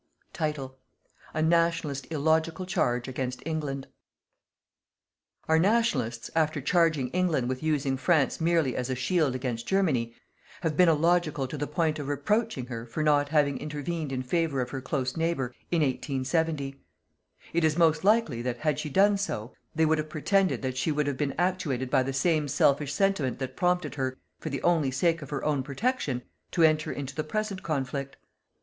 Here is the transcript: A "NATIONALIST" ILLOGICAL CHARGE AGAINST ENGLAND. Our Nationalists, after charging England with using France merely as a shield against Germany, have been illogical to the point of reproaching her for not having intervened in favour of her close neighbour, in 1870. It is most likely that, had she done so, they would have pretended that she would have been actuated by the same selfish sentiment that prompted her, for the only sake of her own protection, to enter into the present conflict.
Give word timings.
A 0.39 1.43
"NATIONALIST" 1.43 2.07
ILLOGICAL 2.11 2.65
CHARGE 2.65 3.07
AGAINST 3.07 3.43
ENGLAND. 3.45 3.85
Our 5.47 5.59
Nationalists, 5.59 6.31
after 6.35 6.59
charging 6.59 7.09
England 7.09 7.47
with 7.47 7.61
using 7.61 7.97
France 7.97 8.41
merely 8.41 8.75
as 8.75 8.89
a 8.89 8.95
shield 8.95 9.35
against 9.35 9.67
Germany, 9.67 10.15
have 10.61 10.75
been 10.75 10.89
illogical 10.89 11.45
to 11.47 11.55
the 11.55 11.67
point 11.67 11.99
of 11.99 12.07
reproaching 12.07 12.65
her 12.65 12.87
for 12.87 13.03
not 13.03 13.29
having 13.29 13.59
intervened 13.59 14.11
in 14.11 14.23
favour 14.23 14.59
of 14.59 14.71
her 14.71 14.81
close 14.81 15.15
neighbour, 15.15 15.53
in 15.69 15.83
1870. 15.83 16.81
It 17.53 17.63
is 17.63 17.77
most 17.77 18.03
likely 18.03 18.41
that, 18.41 18.57
had 18.57 18.79
she 18.79 18.89
done 18.89 19.17
so, 19.19 19.53
they 19.75 19.85
would 19.85 19.99
have 19.99 20.09
pretended 20.09 20.63
that 20.63 20.77
she 20.77 20.91
would 20.91 21.05
have 21.05 21.17
been 21.17 21.35
actuated 21.37 21.91
by 21.91 22.01
the 22.01 22.11
same 22.11 22.47
selfish 22.47 22.91
sentiment 22.91 23.37
that 23.37 23.55
prompted 23.55 23.93
her, 23.93 24.17
for 24.39 24.49
the 24.49 24.63
only 24.63 24.89
sake 24.89 25.21
of 25.21 25.29
her 25.29 25.43
own 25.45 25.61
protection, 25.61 26.23
to 26.49 26.63
enter 26.63 26.91
into 26.91 27.13
the 27.13 27.23
present 27.23 27.61
conflict. 27.61 28.17